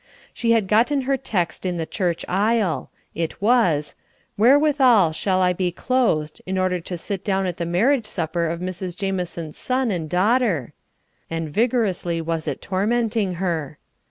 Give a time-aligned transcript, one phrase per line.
[0.33, 2.89] She had gotten her text in the church aisle.
[3.13, 3.93] It was,
[4.35, 8.61] "Wherewithal shall I be clothed, in order to sit down at the marriage supper of
[8.61, 8.95] Mrs.
[8.97, 10.73] Jamison's son and daughter?"
[11.29, 13.77] And vigorously was it tormenting her.